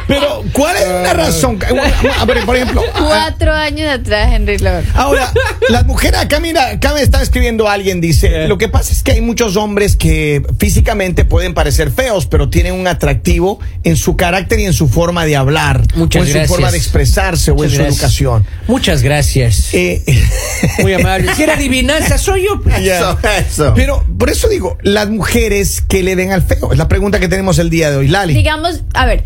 Pero, 0.07 0.43
¿cuál 0.51 0.75
es 0.77 0.87
una 0.87 1.13
razón? 1.13 1.59
A 2.19 2.25
ver, 2.25 2.43
por 2.45 2.55
ejemplo. 2.55 2.81
Cuatro 2.97 3.53
años 3.53 3.89
atrás, 3.91 4.29
Henry 4.33 4.57
Lord. 4.57 4.83
Ahora, 4.95 5.31
las 5.69 5.85
mujeres, 5.85 6.19
acá 6.19 6.39
mira, 6.39 6.69
acá 6.71 6.93
me 6.93 7.01
está 7.01 7.21
escribiendo 7.21 7.69
alguien, 7.69 8.01
dice, 8.01 8.47
lo 8.47 8.57
que 8.57 8.67
pasa 8.69 8.91
es 8.91 9.03
que 9.03 9.13
hay 9.13 9.21
muchos 9.21 9.55
hombres 9.57 9.95
que 9.95 10.41
físicamente 10.59 11.25
pueden 11.25 11.53
parecer 11.53 11.91
feos, 11.91 12.25
pero 12.25 12.49
tienen 12.49 12.73
un 12.73 12.87
atractivo 12.87 13.59
en 13.83 13.95
su 13.95 14.15
carácter 14.15 14.59
y 14.59 14.65
en 14.65 14.73
su 14.73 14.87
forma 14.87 15.25
de 15.25 15.35
hablar, 15.35 15.81
Muchas 15.95 16.21
o 16.21 16.25
en 16.25 16.31
gracias. 16.31 16.47
su 16.47 16.53
forma 16.53 16.71
de 16.71 16.77
expresarse, 16.77 17.51
o 17.51 17.53
en 17.53 17.57
Muchas 17.57 17.71
su 17.73 17.77
gracias. 17.83 17.97
educación. 18.01 18.47
Muchas 18.67 19.01
gracias. 19.03 19.69
Eh, 19.73 20.03
Muy 20.81 20.93
amable. 20.93 21.33
Si 21.35 21.43
era 21.43 21.53
adivinanza, 21.53 22.17
soy 22.17 22.45
yo. 22.45 22.59
pues. 22.61 22.79
Eso, 22.79 23.17
eso. 23.39 23.73
Pero 23.75 24.03
por 24.23 24.29
eso 24.29 24.47
digo, 24.47 24.77
las 24.83 25.09
mujeres 25.09 25.81
que 25.81 26.01
le 26.01 26.15
den 26.15 26.31
al 26.31 26.43
feo, 26.43 26.71
es 26.71 26.77
la 26.77 26.87
pregunta 26.87 27.19
que 27.19 27.27
tenemos 27.27 27.59
el 27.59 27.69
día 27.69 27.91
de 27.91 27.97
hoy, 27.97 28.07
Lali. 28.07 28.33
Digamos, 28.33 28.81
a 28.93 29.05
ver, 29.05 29.25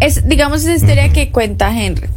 es, 0.00 0.28
digamos 0.28 0.60
esa 0.60 0.74
historia 0.74 1.10
que 1.14 1.30
cuenta 1.30 1.72
Henry. 1.74 2.08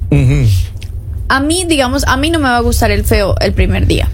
A 1.29 1.39
mí, 1.39 1.63
digamos, 1.65 2.03
a 2.05 2.17
mí 2.17 2.29
no 2.29 2.39
me 2.39 2.50
va 2.50 2.57
a 2.57 2.60
gustar 2.60 2.91
el 2.91 3.05
feo 3.05 3.36
el 3.39 3.53
primer 3.53 3.88
día. 3.88 4.10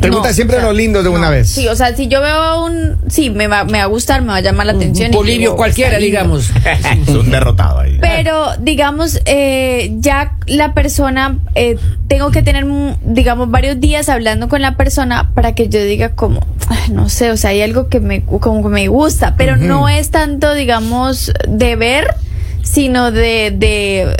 Pregunta 0.00 0.28
No, 0.28 0.34
siempre 0.34 0.58
o 0.58 0.60
sea, 0.60 0.68
lo 0.68 0.74
lindo 0.74 1.02
de 1.02 1.08
una 1.08 1.28
vez. 1.28 1.50
Sí, 1.50 1.66
o 1.66 1.74
sea, 1.74 1.96
si 1.96 2.06
yo 2.06 2.20
veo 2.20 2.64
un. 2.64 2.98
Sí, 3.08 3.30
me 3.30 3.48
va, 3.48 3.64
me 3.64 3.78
va 3.78 3.84
a 3.84 3.88
gustar, 3.88 4.22
me 4.22 4.28
va 4.28 4.36
a 4.36 4.40
llamar 4.40 4.66
la 4.66 4.72
atención. 4.74 5.12
Un 5.12 5.26
digo, 5.26 5.56
cualquiera, 5.56 5.98
digamos. 5.98 6.50
Es 6.64 7.08
un 7.14 7.30
derrotado 7.32 7.80
ahí. 7.80 7.98
Pero, 8.00 8.56
digamos, 8.60 9.20
eh, 9.24 9.90
ya 9.98 10.36
la 10.46 10.72
persona, 10.72 11.38
eh, 11.56 11.78
tengo 12.06 12.30
que 12.30 12.42
tener, 12.42 12.64
digamos, 13.02 13.50
varios 13.50 13.80
días 13.80 14.08
hablando 14.08 14.48
con 14.48 14.62
la 14.62 14.76
persona 14.76 15.32
para 15.34 15.56
que 15.56 15.68
yo 15.68 15.82
diga 15.82 16.10
como, 16.10 16.46
"Ay, 16.68 16.90
no 16.92 17.08
sé, 17.08 17.30
o 17.30 17.36
sea, 17.36 17.50
hay 17.50 17.62
algo 17.62 17.88
que 17.88 18.00
me, 18.00 18.22
como 18.24 18.62
que 18.62 18.68
me 18.68 18.88
gusta, 18.88 19.34
pero 19.36 19.56
no 19.56 19.88
es 19.88 20.10
tanto, 20.10 20.52
digamos, 20.54 21.32
de 21.48 21.76
ver, 21.76 22.14
sino 22.62 23.10
de, 23.10 23.52
de, 23.56 24.14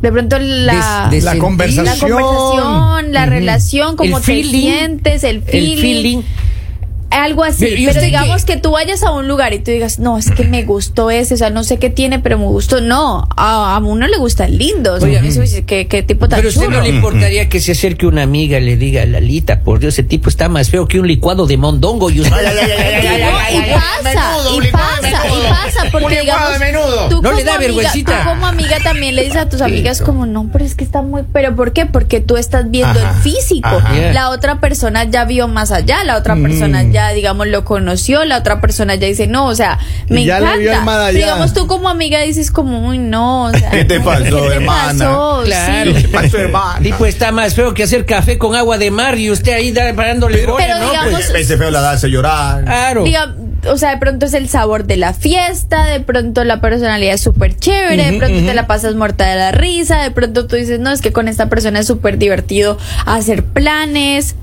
de 0.00 0.12
pronto 0.12 0.38
la... 0.38 1.08
De- 1.10 1.16
de 1.18 1.22
La 1.22 1.36
conversación. 1.38 1.86
la 2.10 2.16
conversación, 2.20 3.12
la 3.12 3.26
relación, 3.26 3.96
cómo 3.96 4.16
El 4.18 4.22
te 4.22 4.26
feeling. 4.32 4.60
sientes, 4.60 5.24
el 5.24 5.42
feeling. 5.42 5.72
El 5.72 5.78
feeling. 5.80 6.22
Algo 7.14 7.44
así, 7.44 7.64
Pero, 7.64 7.72
¿y 7.76 7.86
pero 7.86 7.90
usted 7.90 8.02
digamos 8.06 8.44
qué? 8.44 8.54
que 8.54 8.60
tú 8.60 8.72
vayas 8.72 9.02
a 9.02 9.12
un 9.12 9.28
lugar 9.28 9.52
y 9.54 9.58
tú 9.60 9.70
digas, 9.70 9.98
no, 9.98 10.18
es 10.18 10.30
que 10.30 10.44
me 10.44 10.64
gustó 10.64 11.10
ese, 11.10 11.34
o 11.34 11.36
sea, 11.36 11.50
no 11.50 11.62
sé 11.64 11.78
qué 11.78 11.88
tiene, 11.90 12.18
pero 12.18 12.38
me 12.38 12.46
gustó. 12.46 12.80
No, 12.80 13.28
a, 13.36 13.76
a 13.76 13.78
uno 13.78 14.06
le 14.06 14.16
gusta 14.18 14.44
el 14.46 14.58
lindo, 14.58 14.94
o 14.94 14.98
sea, 15.00 15.08
Oye, 15.08 15.18
a 15.18 15.22
mí 15.22 15.30
se 15.30 15.38
me 15.38 15.44
dice, 15.46 15.64
¿qué, 15.64 15.86
qué 15.86 16.02
tipo 16.02 16.28
tan 16.28 16.38
Pero 16.40 16.48
a 16.48 16.52
usted 16.52 16.68
no 16.68 16.80
le 16.80 16.88
importaría 16.88 17.48
que 17.48 17.60
se 17.60 17.72
acerque 17.72 18.06
una 18.06 18.22
amiga 18.22 18.58
y 18.58 18.64
le 18.64 18.76
diga, 18.76 19.04
Lalita, 19.06 19.60
por 19.60 19.78
Dios, 19.78 19.94
ese 19.94 20.02
tipo 20.02 20.28
está 20.28 20.48
más 20.48 20.70
feo 20.70 20.86
que 20.88 20.98
un 21.00 21.06
licuado 21.06 21.46
de 21.46 21.56
mondongo 21.56 22.10
y 22.10 22.20
usted... 22.20 22.34
Y 22.34 23.70
pasa, 23.70 24.02
menudo, 24.02 24.62
y 24.62 24.70
pasa, 24.70 25.08
y 25.26 25.48
pasa, 25.48 25.90
porque 25.92 26.20
digamos, 26.20 26.52
de 26.52 26.58
menudo. 26.58 27.08
tú 27.08 27.22
No 27.22 27.32
le 27.32 27.44
da 27.44 27.54
amiga- 27.54 27.58
vergüencita. 27.74 28.22
tú 28.24 28.28
como 28.30 28.46
amiga 28.46 28.78
también 28.82 29.14
le 29.14 29.22
dices 29.24 29.38
a 29.38 29.48
tus 29.48 29.60
amigas 29.60 30.00
como, 30.00 30.26
no, 30.26 30.48
pero 30.52 30.64
es 30.64 30.74
que 30.74 30.84
está 30.84 31.02
muy, 31.02 31.22
pero 31.32 31.54
¿por 31.54 31.72
qué? 31.72 31.86
Porque 31.86 32.20
tú 32.20 32.36
estás 32.36 32.70
viendo 32.70 32.98
Ajá, 33.00 33.10
el 33.16 33.22
físico, 33.22 33.68
ajá. 33.68 33.94
Yeah. 33.94 34.12
la 34.12 34.30
otra 34.30 34.60
persona 34.60 35.04
ya 35.04 35.24
vio 35.24 35.48
más 35.48 35.70
allá, 35.70 36.04
la 36.04 36.16
otra 36.16 36.36
persona 36.36 36.82
ya 36.84 37.03
ya, 37.08 37.14
digamos, 37.14 37.46
lo 37.48 37.64
conoció, 37.64 38.24
la 38.24 38.38
otra 38.38 38.60
persona 38.60 38.94
ya 38.94 39.06
dice, 39.06 39.26
no, 39.26 39.46
o 39.46 39.54
sea, 39.54 39.78
me 40.08 40.24
ya 40.24 40.40
le 40.40 40.58
vio 40.58 40.72
encanta. 40.72 41.06
Pero 41.06 41.18
digamos, 41.18 41.52
tú 41.54 41.66
como 41.66 41.88
amiga 41.88 42.20
dices 42.20 42.50
como, 42.50 42.88
uy, 42.88 42.98
no, 42.98 43.44
o 43.44 43.50
sea, 43.52 43.70
¿Qué 43.70 43.84
te 43.84 44.00
pasó, 44.00 44.22
¿qué 44.24 44.30
te 44.48 44.54
hermana? 44.54 44.92
pasó? 45.04 45.42
Claro. 45.44 45.94
Sí. 45.96 46.02
¿Qué 46.02 46.08
pasó, 46.08 46.38
hermano? 46.38 46.86
Y 46.88 46.92
pues 46.94 47.14
está 47.14 47.32
más 47.32 47.54
feo 47.54 47.74
que 47.74 47.82
hacer 47.84 48.06
café 48.06 48.38
con 48.38 48.54
agua 48.54 48.78
de 48.78 48.90
mar 48.90 49.18
y 49.18 49.30
usted 49.30 49.52
ahí 49.52 49.72
parándole 49.94 50.38
Pero- 50.38 50.56
pero 50.56 50.78
¿no? 50.78 50.86
digamos- 50.90 51.10
Pues, 51.12 51.30
Ese 51.34 51.56
feo 51.58 51.70
la 51.70 51.80
da 51.80 51.92
hace 51.92 52.08
llorar. 52.08 52.64
claro. 52.64 53.04
Diga, 53.04 53.34
o 53.70 53.76
sea, 53.78 53.90
de 53.90 53.96
pronto 53.98 54.26
es 54.26 54.34
el 54.34 54.48
sabor 54.48 54.84
de 54.84 54.96
la 54.96 55.14
fiesta, 55.14 55.84
de 55.86 56.00
pronto 56.00 56.44
la 56.44 56.60
personalidad 56.60 57.14
es 57.14 57.20
súper 57.20 57.56
chévere, 57.56 58.10
de 58.12 58.18
pronto 58.18 58.36
te 58.46 58.54
la 58.54 58.66
pasas 58.66 58.94
muerta 58.94 59.26
de 59.26 59.36
la 59.36 59.52
risa, 59.52 60.02
de 60.02 60.10
pronto 60.10 60.46
tú 60.46 60.56
dices, 60.56 60.80
no, 60.80 60.90
es 60.90 61.00
que 61.00 61.12
con 61.12 61.28
esta 61.28 61.48
persona 61.48 61.80
es 61.80 61.86
súper 61.86 62.18
divertido 62.18 62.78
hacer 63.06 63.44
planes. 63.44 64.36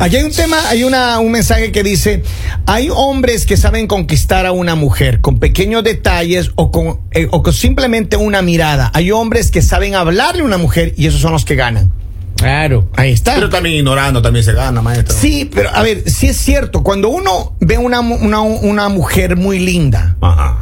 Aquí 0.00 0.16
hay 0.16 0.24
un 0.24 0.32
tema, 0.32 0.56
hay 0.68 0.84
una, 0.84 1.18
un 1.20 1.30
mensaje 1.30 1.70
que 1.72 1.82
dice, 1.82 2.22
hay 2.66 2.88
hombres 2.90 3.46
que 3.46 3.56
saben 3.56 3.86
conquistar 3.86 4.44
a 4.46 4.52
una 4.52 4.74
mujer 4.74 5.20
con 5.20 5.38
pequeños 5.38 5.84
detalles 5.84 6.50
o 6.56 6.70
con, 6.70 7.00
eh, 7.12 7.28
o 7.30 7.42
con 7.42 7.52
simplemente 7.52 8.16
una 8.16 8.42
mirada. 8.42 8.90
Hay 8.94 9.10
hombres 9.12 9.50
que 9.50 9.62
saben 9.62 9.94
hablarle 9.94 10.42
a 10.42 10.44
una 10.44 10.58
mujer 10.58 10.94
y 10.96 11.06
esos 11.06 11.20
son 11.20 11.32
los 11.32 11.44
que 11.44 11.54
ganan. 11.54 11.92
Claro. 12.36 12.88
Ahí 12.96 13.12
está. 13.12 13.36
Pero 13.36 13.48
también 13.48 13.76
ignorando 13.76 14.20
también 14.20 14.44
se 14.44 14.52
gana, 14.52 14.82
maestro. 14.82 15.16
Sí, 15.16 15.48
pero 15.54 15.70
a 15.72 15.82
ver, 15.82 16.10
sí 16.10 16.26
es 16.26 16.36
cierto, 16.36 16.82
cuando 16.82 17.08
uno 17.08 17.54
ve 17.60 17.78
una, 17.78 18.00
mu- 18.02 18.16
una, 18.16 18.40
una 18.40 18.88
mujer 18.88 19.36
muy 19.36 19.60
linda 19.60 20.16
Ajá. 20.20 20.58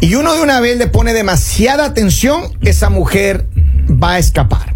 y 0.00 0.14
uno 0.14 0.34
de 0.34 0.42
una 0.42 0.60
vez 0.60 0.76
le 0.78 0.86
pone 0.86 1.14
demasiada 1.14 1.86
atención, 1.86 2.42
esa 2.60 2.90
mujer 2.90 3.46
va 3.90 4.12
a 4.14 4.18
escapar. 4.18 4.75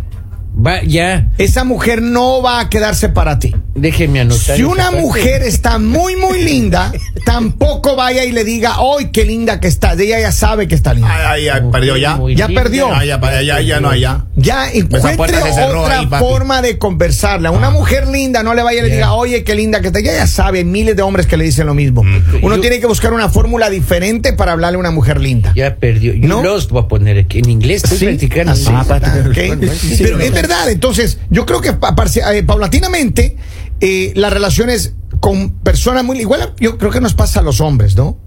Va, 0.64 0.82
ya, 0.82 1.28
Esa 1.38 1.64
mujer 1.64 2.02
no 2.02 2.42
va 2.42 2.60
a 2.60 2.68
quedarse 2.68 3.08
para 3.08 3.38
ti. 3.38 3.54
déjeme 3.74 4.20
anotar. 4.20 4.56
Si 4.56 4.62
una 4.62 4.84
parte. 4.86 5.00
mujer 5.00 5.42
está 5.42 5.78
muy, 5.78 6.16
muy 6.16 6.42
linda, 6.42 6.92
tampoco 7.24 7.96
vaya 7.96 8.24
y 8.24 8.32
le 8.32 8.44
diga, 8.44 8.74
¡ay, 8.78 9.08
qué 9.12 9.24
linda 9.24 9.58
que 9.60 9.68
está! 9.68 9.94
Ella 9.94 10.20
ya 10.20 10.32
sabe 10.32 10.68
que 10.68 10.74
está 10.74 10.92
linda. 10.92 11.30
Ahí, 11.32 11.48
ahí, 11.48 11.60
perdió 11.72 11.96
ya. 11.96 12.18
Ya 12.34 12.46
linda. 12.48 12.62
perdió. 12.62 12.88
Ah, 12.92 13.04
ya, 13.04 13.18
ya, 13.20 13.42
ya, 13.42 13.60
ya 13.60 13.80
no, 13.80 13.94
ya. 13.94 14.26
Ya 14.36 14.70
encuentre 14.72 15.38
otra 15.38 15.98
ahí, 16.00 16.06
forma 16.18 16.60
de 16.62 16.78
conversarla. 16.78 17.50
Una 17.50 17.70
mujer 17.70 18.06
linda 18.08 18.42
no 18.42 18.54
le 18.54 18.62
vaya 18.62 18.80
y 18.80 18.88
le 18.88 18.94
diga, 18.96 19.12
oye, 19.12 19.44
qué 19.44 19.54
linda 19.54 19.80
que 19.80 19.86
está. 19.88 20.00
Ella 20.00 20.12
ya 20.14 20.26
sabe, 20.26 20.58
hay 20.58 20.64
miles 20.64 20.96
de 20.96 21.02
hombres 21.02 21.26
que 21.26 21.36
le 21.36 21.44
dicen 21.44 21.66
lo 21.66 21.74
mismo. 21.74 22.02
Uno 22.42 22.56
Yo- 22.56 22.60
tiene 22.60 22.80
que 22.80 22.86
buscar 22.86 23.12
una 23.12 23.28
fórmula 23.30 23.70
diferente 23.70 24.32
para 24.32 24.52
hablarle 24.52 24.76
a 24.76 24.80
una 24.80 24.90
mujer 24.90 25.20
linda. 25.20 25.52
Ya 25.54 25.76
perdió. 25.76 26.12
You 26.14 26.28
¿No? 26.28 26.42
lost 26.42 26.70
voy 26.70 26.82
a 26.82 26.88
poner 26.88 27.18
aquí. 27.18 27.38
En 27.38 27.48
inglés 27.50 27.84
estoy 27.84 27.98
Sí, 27.98 28.04
practicando. 28.06 28.54
Sí. 28.56 28.66
ah, 28.68 28.84
bueno, 29.34 29.72
sí, 29.72 29.96
Pero 30.02 30.20
es 30.20 30.32
verdad, 30.32 30.49
entonces 30.68 31.18
yo 31.30 31.46
creo 31.46 31.60
que 31.60 31.72
pa- 31.72 31.94
eh, 32.32 32.42
paulatinamente 32.42 33.36
eh, 33.80 34.12
las 34.16 34.32
relaciones 34.32 34.94
con 35.20 35.50
personas 35.50 36.04
muy 36.04 36.18
igual 36.18 36.54
yo 36.58 36.78
creo 36.78 36.90
que 36.90 37.00
nos 37.00 37.14
pasa 37.14 37.40
a 37.40 37.42
los 37.42 37.60
hombres, 37.60 37.96
¿no? 37.96 38.18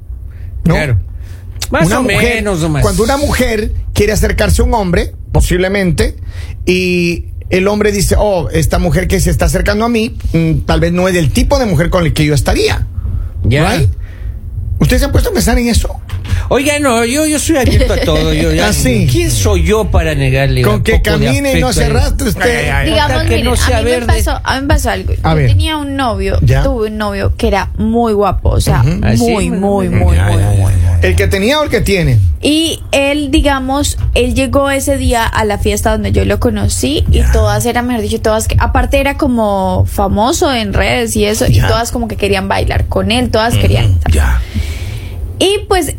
¿No? 0.66 0.74
Claro. 0.76 1.00
Más 1.72 1.88
una 1.88 2.00
o 2.00 2.04
mujer, 2.04 2.36
menos, 2.36 2.60
nomás. 2.62 2.82
cuando 2.84 3.04
una 3.04 3.18
mujer 3.18 3.72
quiere 3.94 4.12
acercarse 4.14 4.62
a 4.62 4.66
un 4.66 4.74
hombre, 4.74 5.16
posiblemente, 5.32 6.16
y 6.66 7.28
el 7.50 7.68
hombre 7.68 7.92
dice, 7.92 8.16
oh, 8.18 8.50
esta 8.50 8.80
mujer 8.80 9.08
que 9.08 9.20
se 9.20 9.30
está 9.32 9.46
acercando 9.46 9.86
a 9.86 9.90
mí, 9.90 10.16
mm, 10.34 10.60
tal 10.66 10.80
vez 10.80 10.92
no 10.92 11.08
es 11.08 11.14
del 11.16 11.32
tipo 11.32 11.58
de 11.60 11.66
mujer 11.66 11.90
con 11.90 12.06
el 12.06 12.14
que 12.14 12.26
yo 12.26 12.34
estaría. 12.36 12.88
Ya. 13.44 13.72
Right? 13.76 13.90
¿Ustedes 14.80 15.02
se 15.02 15.06
han 15.06 15.12
puesto 15.12 15.30
a 15.30 15.34
pensar 15.34 15.58
en 15.58 15.68
eso? 15.68 16.00
Oiga, 16.50 16.80
no, 16.80 17.04
yo, 17.06 17.26
yo 17.26 17.40
soy 17.40 17.58
abierto 17.58 17.94
a 17.94 17.98
todo. 17.98 18.34
Yo, 18.34 18.52
ya- 18.52 18.68
Ah, 18.70 18.74
sí. 18.74 19.08
¿Quién 19.12 19.30
soy 19.30 19.64
yo 19.64 19.86
para 19.92 20.16
negarle? 20.16 20.62
Con 20.62 20.84
que 20.84 21.02
camine 21.02 21.58
y 21.58 21.62
no 21.62 21.74
se 21.74 21.86
arrastre 21.86 22.30
usted. 22.30 22.42
Ay, 22.44 22.52
ay, 22.66 22.70
ay. 22.72 22.90
Digamos, 22.92 23.24
que 23.24 23.30
miren, 23.30 23.46
no 23.46 23.56
sea 23.56 23.78
a, 23.78 23.82
mí 23.82 23.86
me 23.86 23.92
verde. 23.92 24.08
pasó, 24.08 24.40
a 24.44 24.56
mí 24.56 24.62
me 24.62 24.68
pasó 24.68 24.90
algo. 24.90 25.14
A 25.24 25.30
Yo 25.32 25.36
ver. 25.36 25.48
tenía 25.48 25.78
un 25.78 25.96
novio, 25.96 26.40
Ya. 26.42 26.64
tuve 26.64 26.88
un 26.88 26.98
novio 26.98 27.34
que 27.38 27.48
era 27.48 27.70
muy 27.78 28.14
guapo, 28.14 28.50
o 28.52 28.62
sea, 28.62 28.84
Ah, 29.02 29.12
sí. 29.16 29.18
muy, 29.30 29.50
muy, 29.50 29.90
muy, 29.90 30.16
muy. 30.18 30.74
¿El 31.02 31.16
que 31.18 31.28
tenía 31.28 31.60
o 31.60 31.64
el 31.64 31.70
que 31.70 31.82
tiene? 31.82 32.18
Y 32.42 32.80
él, 32.94 33.30
digamos, 33.32 33.98
él 34.14 34.34
llegó 34.36 34.70
ese 34.70 34.98
día 34.98 35.26
a 35.26 35.44
la 35.44 35.58
fiesta 35.58 35.92
donde 35.92 36.12
yo 36.14 36.24
lo 36.24 36.40
conocí 36.40 37.04
y 37.12 37.22
todas 37.34 37.66
eran, 37.66 37.88
mejor 37.88 38.02
dicho, 38.04 38.22
todas, 38.22 38.48
que, 38.48 38.56
aparte 38.60 39.00
era 39.00 39.18
como 39.18 39.86
famoso 39.86 40.54
en 40.54 40.72
redes 40.74 41.16
y 41.18 41.26
eso, 41.26 41.46
y 41.48 41.60
todas 41.60 41.92
como 41.92 42.08
que 42.08 42.16
querían 42.16 42.48
bailar 42.48 42.86
con 42.88 43.12
él, 43.12 43.30
todas 43.32 43.56
querían. 43.56 44.00
Ya. 44.12 44.42
Y 45.40 45.66
pues 45.68 45.96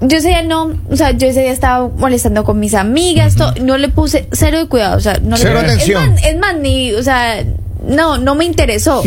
yo 0.00 0.18
ese 0.18 0.28
día 0.28 0.42
no, 0.42 0.72
o 0.90 0.96
sea, 0.96 1.10
yo 1.12 1.26
ese 1.28 1.40
día 1.42 1.50
estaba 1.52 1.88
molestando 1.88 2.44
con 2.44 2.58
mis 2.60 2.74
amigas, 2.74 3.34
to- 3.36 3.54
no 3.62 3.76
le 3.78 3.88
puse 3.88 4.28
cero 4.32 4.58
de 4.58 4.66
cuidado, 4.66 4.96
o 4.96 5.00
sea, 5.00 5.18
no 5.22 5.36
le 5.36 5.42
Cero 5.42 5.58
puse- 5.60 5.64
atención. 5.66 6.02
Es 6.04 6.10
más, 6.14 6.24
es 6.24 6.38
más, 6.38 6.56
ni, 6.58 6.92
o 6.92 7.02
sea, 7.02 7.44
no, 7.86 8.18
no 8.18 8.34
me 8.34 8.44
interesó. 8.44 9.02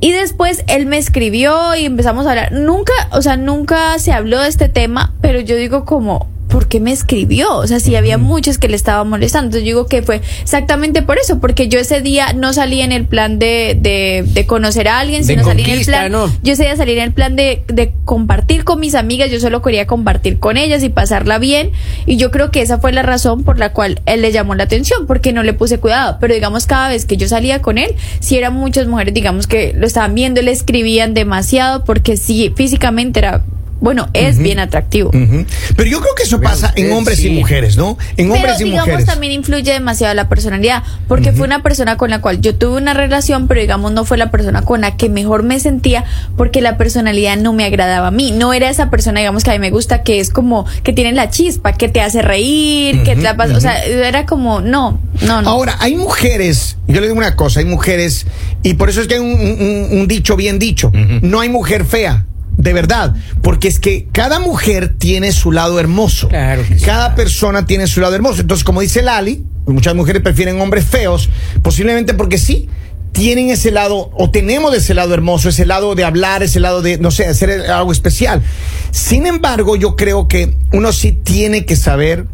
Y 0.00 0.10
después 0.10 0.64
él 0.66 0.86
me 0.86 0.98
escribió 0.98 1.76
y 1.76 1.84
empezamos 1.84 2.26
a 2.26 2.30
hablar. 2.30 2.50
Nunca, 2.52 2.92
o 3.12 3.22
sea, 3.22 3.36
nunca 3.36 3.98
se 4.00 4.12
habló 4.12 4.40
de 4.40 4.48
este 4.48 4.68
tema, 4.68 5.14
pero 5.20 5.38
yo 5.40 5.54
digo 5.54 5.84
como, 5.84 6.26
¿por 6.52 6.68
qué 6.68 6.80
me 6.80 6.92
escribió? 6.92 7.56
O 7.56 7.66
sea, 7.66 7.80
si 7.80 7.96
había 7.96 8.18
muchas 8.18 8.58
que 8.58 8.68
le 8.68 8.76
estaban 8.76 9.08
molestando. 9.08 9.46
Entonces 9.46 9.62
yo 9.62 9.74
digo 9.74 9.86
que 9.86 10.02
fue 10.02 10.20
exactamente 10.42 11.00
por 11.00 11.16
eso, 11.16 11.40
porque 11.40 11.66
yo 11.66 11.80
ese 11.80 12.02
día 12.02 12.34
no 12.34 12.52
salí 12.52 12.82
en 12.82 12.92
el 12.92 13.06
plan 13.06 13.38
de, 13.38 13.74
de, 13.80 14.22
de 14.26 14.46
conocer 14.46 14.86
a 14.86 15.00
alguien, 15.00 15.24
sino 15.24 15.44
salí 15.44 15.64
en 15.64 15.70
el 15.70 15.84
plan, 15.86 16.12
¿no? 16.12 16.30
yo 16.42 16.52
ese 16.52 16.64
día 16.64 16.76
salí 16.76 16.92
en 16.92 17.04
el 17.04 17.12
plan 17.12 17.36
de, 17.36 17.64
de 17.68 17.94
compartir 18.04 18.64
con 18.64 18.80
mis 18.80 18.94
amigas, 18.94 19.30
yo 19.30 19.40
solo 19.40 19.62
quería 19.62 19.86
compartir 19.86 20.38
con 20.38 20.58
ellas 20.58 20.82
y 20.82 20.90
pasarla 20.90 21.38
bien. 21.38 21.70
Y 22.04 22.18
yo 22.18 22.30
creo 22.30 22.50
que 22.50 22.60
esa 22.60 22.78
fue 22.78 22.92
la 22.92 23.02
razón 23.02 23.44
por 23.44 23.58
la 23.58 23.72
cual 23.72 24.02
él 24.04 24.20
le 24.20 24.30
llamó 24.30 24.54
la 24.54 24.64
atención, 24.64 25.06
porque 25.06 25.32
no 25.32 25.42
le 25.42 25.54
puse 25.54 25.78
cuidado. 25.78 26.18
Pero 26.20 26.34
digamos, 26.34 26.66
cada 26.66 26.90
vez 26.90 27.06
que 27.06 27.16
yo 27.16 27.28
salía 27.28 27.62
con 27.62 27.78
él, 27.78 27.94
si 28.20 28.36
eran 28.36 28.52
muchas 28.52 28.86
mujeres, 28.86 29.14
digamos, 29.14 29.46
que 29.46 29.72
lo 29.74 29.86
estaban 29.86 30.14
viendo, 30.14 30.42
le 30.42 30.50
escribían 30.50 31.14
demasiado, 31.14 31.84
porque 31.84 32.18
sí, 32.18 32.52
físicamente 32.54 33.20
era, 33.20 33.42
bueno, 33.82 34.08
es 34.14 34.38
bien 34.38 34.58
atractivo. 34.60 35.10
Pero 35.10 35.90
yo 35.90 36.00
creo 36.00 36.14
que 36.16 36.22
eso 36.22 36.40
pasa 36.40 36.72
en 36.76 36.90
hombres 36.92 37.18
y 37.24 37.30
mujeres, 37.30 37.76
¿no? 37.76 37.98
En 38.16 38.28
Pero 38.28 38.34
hombres 38.36 38.60
y 38.60 38.64
digamos 38.64 38.86
mujeres. 38.86 39.06
también 39.06 39.32
influye 39.34 39.72
demasiado 39.72 40.14
la 40.14 40.28
personalidad, 40.28 40.82
porque 41.08 41.32
fue 41.32 41.44
una 41.46 41.62
persona 41.62 41.96
con 41.96 42.08
la 42.10 42.20
cual 42.20 42.40
yo 42.40 42.54
tuve 42.54 42.78
una 42.78 42.94
relación, 42.94 43.48
pero 43.48 43.60
digamos 43.60 43.92
no 43.92 44.04
fue 44.04 44.16
la 44.16 44.30
persona 44.30 44.62
con 44.62 44.80
la 44.82 44.96
que 44.96 45.08
mejor 45.08 45.42
me 45.42 45.58
sentía, 45.60 46.04
porque 46.36 46.60
la 46.62 46.78
personalidad 46.78 47.36
no 47.36 47.52
me 47.52 47.64
agradaba 47.64 48.06
a 48.06 48.10
mí, 48.12 48.30
no 48.32 48.52
era 48.54 48.70
esa 48.70 48.88
persona, 48.88 49.20
digamos 49.20 49.42
que 49.44 49.50
a 49.50 49.54
mí 49.54 49.58
me 49.58 49.70
gusta, 49.70 50.02
que 50.02 50.20
es 50.20 50.30
como 50.30 50.64
que 50.84 50.92
tiene 50.92 51.12
la 51.12 51.28
chispa, 51.30 51.72
que 51.72 51.88
te 51.88 52.00
hace 52.00 52.22
reír, 52.22 53.02
que 53.02 53.16
te 53.16 53.22
la 53.22 53.36
pasa, 53.36 53.56
o 53.56 53.60
sea, 53.60 53.84
era 53.84 54.26
como, 54.26 54.60
no, 54.60 55.00
no, 55.22 55.42
no. 55.42 55.50
Ahora, 55.50 55.76
hay 55.80 55.96
mujeres, 55.96 56.76
yo 56.86 57.00
le 57.00 57.08
digo 57.08 57.18
una 57.18 57.34
cosa, 57.36 57.58
hay 57.60 57.66
mujeres, 57.66 58.26
y 58.62 58.74
por 58.74 58.88
eso 58.90 59.00
es 59.00 59.08
que 59.08 59.14
hay 59.14 59.20
un, 59.20 59.32
un- 59.32 59.88
un 59.98 60.08
dicho 60.08 60.36
bien 60.36 60.58
dicho, 60.60 60.92
no 61.22 61.40
hay 61.40 61.48
mujer 61.48 61.84
fea. 61.84 62.26
De 62.56 62.72
verdad, 62.72 63.14
porque 63.42 63.66
es 63.68 63.80
que 63.80 64.08
cada 64.12 64.38
mujer 64.38 64.94
tiene 64.98 65.32
su 65.32 65.52
lado 65.52 65.80
hermoso. 65.80 66.28
Claro 66.28 66.62
que 66.66 66.78
sí. 66.78 66.84
Cada 66.84 67.14
persona 67.14 67.66
tiene 67.66 67.86
su 67.86 68.00
lado 68.00 68.14
hermoso. 68.14 68.40
Entonces, 68.40 68.62
como 68.62 68.80
dice 68.80 69.02
Lali, 69.02 69.44
muchas 69.66 69.94
mujeres 69.94 70.22
prefieren 70.22 70.60
hombres 70.60 70.84
feos, 70.84 71.28
posiblemente 71.62 72.14
porque 72.14 72.38
sí, 72.38 72.68
tienen 73.12 73.50
ese 73.50 73.70
lado, 73.70 74.10
o 74.14 74.30
tenemos 74.30 74.74
ese 74.74 74.94
lado 74.94 75.14
hermoso, 75.14 75.48
ese 75.48 75.66
lado 75.66 75.94
de 75.94 76.04
hablar, 76.04 76.42
ese 76.42 76.60
lado 76.60 76.82
de, 76.82 76.98
no 76.98 77.10
sé, 77.10 77.26
hacer 77.26 77.70
algo 77.70 77.92
especial. 77.92 78.42
Sin 78.90 79.26
embargo, 79.26 79.76
yo 79.76 79.96
creo 79.96 80.28
que 80.28 80.56
uno 80.72 80.92
sí 80.92 81.12
tiene 81.12 81.64
que 81.64 81.76
saber 81.76 82.26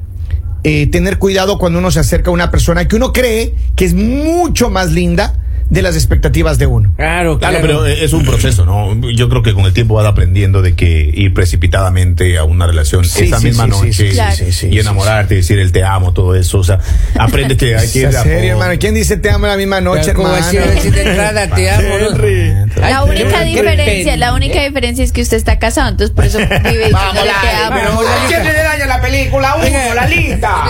eh, 0.64 0.86
tener 0.88 1.18
cuidado 1.18 1.58
cuando 1.58 1.78
uno 1.78 1.90
se 1.90 2.00
acerca 2.00 2.30
a 2.30 2.32
una 2.34 2.50
persona 2.50 2.88
que 2.88 2.96
uno 2.96 3.12
cree 3.12 3.54
que 3.76 3.84
es 3.84 3.94
mucho 3.94 4.70
más 4.70 4.90
linda 4.90 5.37
de 5.70 5.82
las 5.82 5.94
expectativas 5.96 6.58
de 6.58 6.66
uno. 6.66 6.92
Claro, 6.96 7.38
Claro, 7.38 7.58
claro. 7.60 7.60
pero 7.82 7.86
es 7.86 8.12
un 8.12 8.24
proceso, 8.24 8.64
¿no? 8.64 8.94
Yo 9.10 9.28
creo 9.28 9.42
que 9.42 9.52
con 9.54 9.64
el 9.66 9.72
tiempo 9.72 9.94
vas 9.94 10.06
aprendiendo 10.06 10.62
de 10.62 10.74
que 10.74 11.10
ir 11.14 11.34
precipitadamente 11.34 12.38
a 12.38 12.44
una 12.44 12.66
relación 12.66 13.04
Sí, 13.04 13.24
esa 13.24 13.38
sí, 13.38 13.46
misma 13.46 13.64
sí, 13.64 13.70
noche 13.70 13.92
sí, 13.92 14.08
Claro. 14.10 14.36
y 14.70 14.78
enamorarte, 14.78 15.34
decir 15.36 15.58
el 15.58 15.70
te 15.72 15.84
amo, 15.84 16.12
todo 16.12 16.34
eso. 16.34 16.58
O 16.58 16.64
sea, 16.64 16.78
aprendes 17.18 17.58
que 17.58 17.76
hay 17.76 17.88
que 17.90 17.98
ir 18.00 18.04
¿En 18.06 18.10
de 18.12 18.16
a 18.18 18.22
serio, 18.22 18.38
poco. 18.52 18.62
hermano? 18.62 18.78
¿Quién 18.80 18.94
dice 18.94 19.16
te 19.18 19.30
amo 19.30 19.46
la 19.46 19.56
misma 19.56 19.80
noche, 19.80 20.14
¿Cómo 20.14 20.34
hermano? 20.34 20.58
entrada, 20.58 21.48
te 21.54 21.70
amo, 21.70 21.88
¿no? 21.98 22.18
La 22.80 23.04
única 23.04 23.42
diferencia, 23.42 24.16
la 24.16 24.32
única 24.32 24.62
diferencia 24.62 25.04
es 25.04 25.12
que 25.12 25.22
usted 25.22 25.36
está 25.36 25.58
casado, 25.58 25.88
entonces 25.90 26.14
por 26.14 26.24
eso 26.24 26.38
vive 26.38 26.86
diciéndole 26.88 27.30
te 27.42 27.48
amo. 27.50 27.76
vamos, 27.76 28.04
Lalita. 28.04 28.42
le 28.52 28.62
daña 28.62 28.86
la 28.86 29.00
película 29.00 29.54
Oiga, 29.56 29.94